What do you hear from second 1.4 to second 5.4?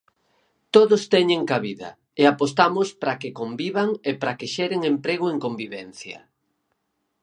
cabida, e apostamos para que convivan e para que xeren emprego en